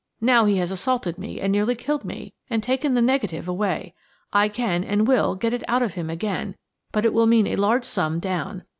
Now 0.19 0.45
he 0.45 0.57
has 0.57 0.71
assaulted 0.71 1.19
me 1.19 1.39
and 1.39 1.51
nearly 1.51 1.75
killed 1.75 2.03
me, 2.03 2.33
and 2.49 2.63
taken 2.63 2.95
the 2.95 3.03
negative 3.03 3.47
away. 3.47 3.93
I 4.33 4.49
can, 4.49 4.83
and 4.83 5.07
will, 5.07 5.35
get 5.35 5.53
it 5.53 5.63
out 5.67 5.83
of 5.83 5.93
him 5.93 6.09
again, 6.09 6.55
but 6.91 7.05
it 7.05 7.13
will 7.13 7.27
mean 7.27 7.45
a 7.45 7.55
large 7.55 7.85
sum 7.85 8.19
down. 8.19 8.63